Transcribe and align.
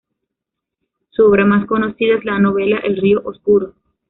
Su 1.11 1.25
obra 1.27 1.45
más 1.45 1.67
conocida 1.67 2.15
es 2.17 2.25
la 2.25 2.39
novela 2.39 2.79
El 2.79 2.97
río 2.97 3.21
oscuro. 3.23 3.75